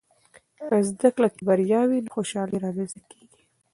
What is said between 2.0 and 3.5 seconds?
نو خوشحالۍ رامنځته کېږي.